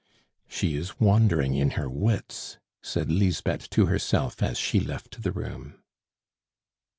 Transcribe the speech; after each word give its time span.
"She 0.47 0.75
is 0.75 0.99
wandering 0.99 1.53
in 1.53 1.73
her 1.77 1.87
wits," 1.87 2.57
said 2.81 3.11
Lisbeth 3.11 3.69
to 3.69 3.85
herself, 3.85 4.41
as 4.41 4.57
she 4.57 4.79
left 4.79 5.21
the 5.21 5.31
room. 5.31 5.75